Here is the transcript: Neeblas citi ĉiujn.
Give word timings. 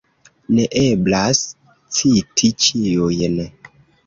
Neeblas 0.59 1.41
citi 1.99 2.51
ĉiujn. 2.65 3.39